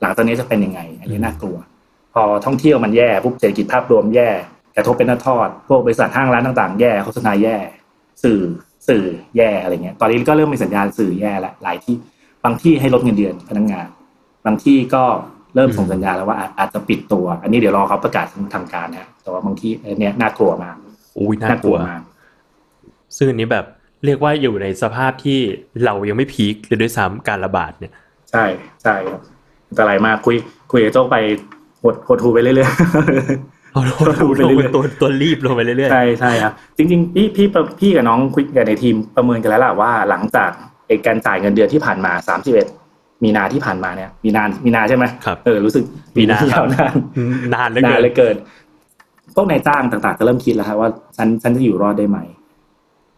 [0.00, 1.56] หลังจากนี้จะเป็นยังไง อันนี้น่ากลัว
[2.14, 4.28] พอท่องเที่ยวมันแย่ปุ๊บเศรษฐกิจภาพรวมแย่
[4.76, 7.56] กระทบเป็นทอด พวกบริษัทห้างร้านต่างๆ แย่โฆษณาแย่
[8.24, 8.40] สื่อ
[8.88, 9.04] สื่อ
[9.36, 11.96] แย่อะไรเงี้ย ตอนนี้ก็เริ่มมีสัญญาณสื่อแย่แล้วหลายที่
[12.44, 13.86] บางที่ให้ลดเงินเดือนพนักงาน
[14.46, 15.04] บางที่ก็
[15.54, 20.76] เริ่มส่งสัญญาณแล้วว่าอาจอาจจะปิดตัว อันนี้เดี๋ยวรอเขาประกาศทางการนะแต่ว่าบางที่อันเนี้ยน่ากลัวมาก
[21.18, 22.00] อุ้ยน่ากลัวมาก
[23.16, 23.64] ซึ่งอันนี้แบบ
[24.04, 25.38] เรียกว่าอยู่ในสภาพที่
[25.84, 27.92] เรายังไม่พีคเลยด้วยซ้ำการระบาดเนี่ย
[28.30, 28.44] ใช่
[28.82, 29.20] ใช่ครับ
[29.68, 30.36] อันตรายมากคุย
[30.72, 31.16] คุยกับโจ้ไป
[31.82, 32.70] หดหดหูไปเรื่อย
[33.72, 34.10] เอาลงล
[34.48, 37.46] งลงตัวตัวรีบลงไปเรื่อยๆใช่ใช่ครับจริง ๆ พี่พี่
[37.80, 40.50] พี่กับน้องคุยกันในทีมประเมินกันแล้วล่ะว่าหลังจาก
[40.86, 42.66] ไอ้การจ่ายเงินเดือนที่ผ่านมาสามสิบเอ็ด
[43.24, 45.84] มีนาที่ผ่านมาเนี่ย มีนานมีนาใช่ไหมครับเออรู้สึก
[46.16, 46.94] มีนายาวนาน
[47.54, 48.36] นานเหลือเกินานเหลือเกิน
[49.34, 52.18] พวกนายจ้างต่างๆจะเริ่มคิดแล้วครับว่าฉันฉันจะอยู่รอดได้ไหม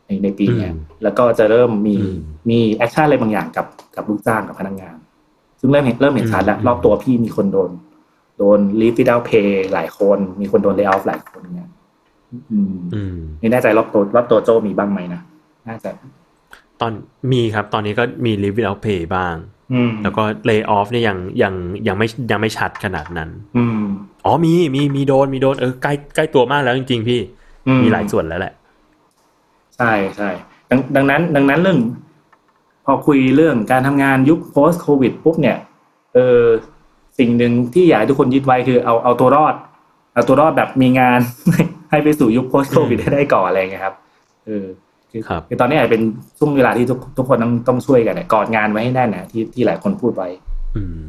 [0.06, 2.16] ในในปีเนี้ยอืมแล้วก็จะเริ่มมีอืม
[2.50, 4.96] มี action อะไรบางอย่างกับกับลูกจ้างกับพนักงาน
[5.60, 11.68] ซึ่งเริ่มเห็นเริ่มเห็นชัดแล้วอืมรอบตัวพี่มีคนโดนโดน leave without pay หลายคน มีคนโดน lay off หลายคนเนี่ย
[12.50, 15.20] อืมอืมไม่แน่ใจรอบตัวรอบตัวโจ้มีบ้างไหมนะ
[15.68, 15.90] น่าจะ
[16.80, 16.92] ตอน
[17.32, 19.34] มีครับ ตอนนี้ก็มี leave without pay บ้าง
[19.72, 21.54] อืมแล้วก็ lay off เนี่ยยังยัง
[21.88, 23.80] ยังไม่ยังไม่ชัดขนาดนั้นอืม
[24.24, 27.20] อ๋อมีมีมีโดนมีโดนเออใกล้ใกล้ตัวมากแล้วจริง ๆ พี่
[27.66, 28.52] อืมีหลายส่วนแล้วแหละ
[29.76, 30.28] ใช่ใช่
[30.70, 31.78] ดังดังนั้น ดังนั้นเรื่อง
[32.84, 35.58] พอคุยเรื่องการทำงานยุค post covid ปุ๊บเนี่ย
[36.14, 36.42] เออ
[37.18, 39.54] สิ่งหนึ่งที่อยากให้ทุกคนยึดไว้คือเอาเอาตัวรอด
[40.14, 41.20] เอาตัวรอดแบบมีงาน
[41.90, 43.94] ให้ไปสู่ยุค post covid ให้ได้ก่อนอะไรเงี้ยครับ
[44.46, 44.66] เออ
[45.10, 46.02] คือครับคือตอนนี้อาจเป็น
[46.38, 50.28] ช่วงเวลาที่ทุกทุกคนต้องต้องช่วยกันเนี่ยกอดงานไว้ให้แน่นนะที่ที่หลายคนพูดไว้
[50.76, 51.00] อืม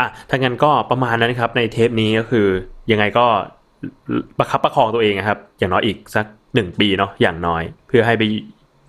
[0.00, 2.46] อะถ้างั้นก็ประมาณนั้นครับ ในเทปนี้ก็คือ
[2.90, 3.26] ยังไงก็
[4.38, 8.22] ประคับประคองตัวเองนะครับ อย่างน้อยอีกสักหนึ่งปีเนาะอย่างน้อย เพื่อให้ไป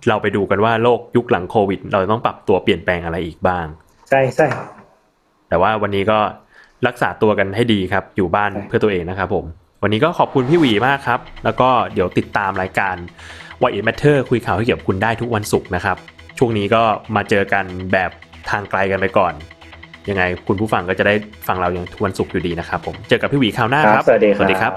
[0.08, 3.66] เราไปดูกันว่าโลกยุคหลังโควิด เราจะต้องปรับตัวเปลี่ยนแปลงอะไรอีกบ้าง
[4.08, 4.46] ใช่ใช่
[5.48, 6.18] แต่ว่าวันนี้ก็
[6.86, 9.44] รักษาตัวกันให้ดีครับ อยู่บ้านใช่เพื่อตัวเองนะครับผม
[9.82, 12.94] วันนี้ก็ขอบคุณพี่หวีมากครับ แล้วก็เดี๋ยวติดตามรายการ
[13.62, 15.96] Why It Matter คุยข่าวให้เกี่ยวกับคุณได้ทุกวันศุกร์นะครับ
[16.38, 16.82] ช่วงนี้ก็
[17.16, 18.10] มาเจอกันแบบ
[18.50, 19.32] ทางไกลกันไปก่อน
[20.08, 21.14] ยังไงคุณผู้ฟังก็จะได้
[21.48, 24.72] ฟังเราอย่างทุกวันศุกร์อยู่ดีนะครับผม เจอกับพี่หวีคราวหน้าครับ สวัสดีครับสวัสดีครับ